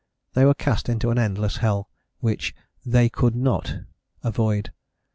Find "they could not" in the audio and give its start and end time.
2.83-3.81